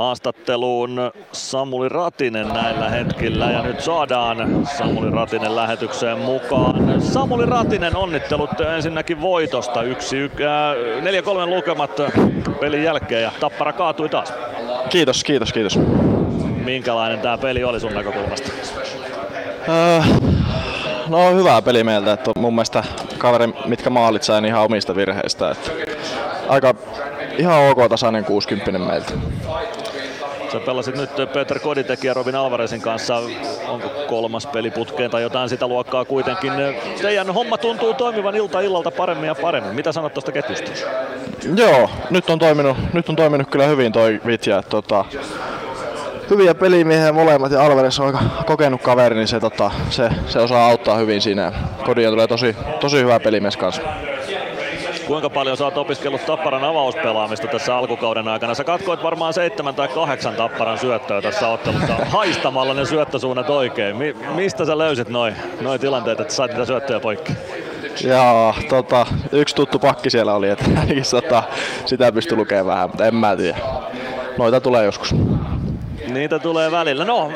[0.00, 7.02] haastatteluun Samuli Ratinen näillä hetkillä ja nyt saadaan Samuli Ratinen lähetykseen mukaan.
[7.02, 9.82] Samuli Ratinen, onnittelut ensinnäkin voitosta.
[9.82, 11.90] Yksi, y- äh, 4-3 lukemat
[12.60, 14.32] pelin jälkeen ja Tappara kaatui taas.
[14.88, 15.78] Kiitos, kiitos, kiitos.
[16.64, 18.52] Minkälainen tämä peli oli sun näkökulmasta?
[19.68, 20.02] Öö,
[21.08, 22.84] no hyvää peli meiltä, että mun mielestä
[23.18, 25.50] kaveri, mitkä maalit sai, niin ihan omista virheistä.
[25.50, 25.70] Että
[26.48, 26.74] aika
[27.38, 29.12] ihan ok tasainen 60 meiltä.
[30.52, 33.16] Sä pelasit nyt Peter Koditek ja Robin Alvarezin kanssa,
[33.68, 36.52] onko kolmas peli putkeen tai jotain sitä luokkaa kuitenkin.
[37.02, 39.74] Teidän homma tuntuu toimivan ilta illalta paremmin ja paremmin.
[39.74, 40.70] Mitä sanot tuosta ketjusta?
[41.56, 44.20] Joo, nyt on toiminut, nyt on toiminut kyllä hyvin toi.
[44.58, 45.04] Että, tota,
[46.30, 50.66] hyviä pelimiehiä molemmat ja Alvarez on aika kokenut kaveri, niin se, tota, se, se osaa
[50.66, 51.52] auttaa hyvin siinä.
[51.86, 53.82] Kodia tulee tosi, tosi hyvä pelimies kanssa.
[55.10, 58.54] Kuinka paljon sä oot opiskellut Tapparan avauspelaamista tässä alkukauden aikana?
[58.54, 63.96] Sä katkoit varmaan seitsemän tai kahdeksan Tapparan syöttöä tässä ottelussa haistamalla ne syöttösuunnat oikein.
[63.96, 67.32] Mi- mistä sä löysit noin noi tilanteet, että sait niitä syöttöjä poikki?
[68.04, 71.04] Ja tota, yksi tuttu pakki siellä oli, että ainakin
[71.86, 73.58] sitä pystyi lukemaan vähän, mutta en mä tiedä.
[74.38, 75.14] Noita tulee joskus.
[76.08, 77.04] Niitä tulee välillä.
[77.04, 77.32] No,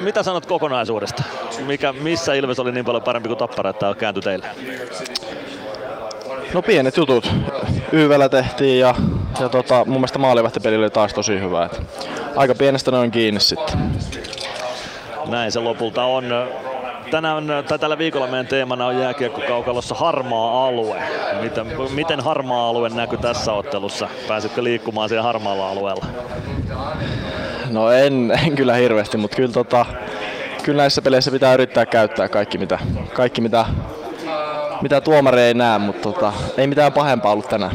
[0.00, 1.22] mitä sanot kokonaisuudesta?
[1.66, 4.46] Mikä, missä Ilves oli niin paljon parempi kuin Tappara, että kääntyi teille?
[6.54, 7.32] No pienet jutut.
[7.92, 8.94] Yvällä tehtiin ja,
[9.40, 11.64] ja tota, mun mielestä maalivahtipeli oli taas tosi hyvä.
[11.64, 11.82] Et
[12.36, 13.78] aika pienestä noin kiinni sitten.
[15.26, 16.24] Näin se lopulta on.
[17.10, 21.02] Tänään tai tällä viikolla meidän teemana on jääkiekkokaukalossa harmaa alue.
[21.40, 24.08] Miten, miten harmaa alue näkyy tässä ottelussa?
[24.28, 26.06] Pääsitkö liikkumaan siellä harmaalla alueella?
[27.70, 29.86] No en, en kyllä hirveästi, mutta kyllä, tota,
[30.62, 32.78] kyllä näissä peleissä pitää yrittää käyttää kaikki mitä,
[33.12, 33.66] kaikki mitä,
[34.82, 37.72] mitä tuomari ei näe, mutta tota, ei mitään pahempaa ollut tänään.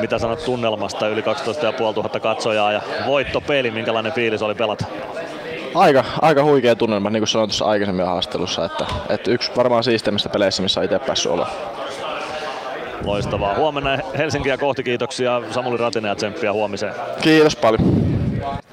[0.00, 1.08] Mitä sanot tunnelmasta?
[1.08, 4.84] Yli 12 500 katsojaa ja voittopeli, minkälainen fiilis oli pelata?
[5.74, 10.28] Aika, aika huikea tunnelma, niin kuin sanoin tuossa aikaisemmin haastattelussa, että, että yksi varmaan siisteimmistä
[10.28, 11.48] peleissä, missä on itse päässyt olla.
[13.04, 13.54] Loistavaa.
[13.54, 16.94] Huomenna Helsinkiä kohti kiitoksia Samuli Ratinen ja tsemppiä huomiseen.
[17.20, 17.80] Kiitos paljon.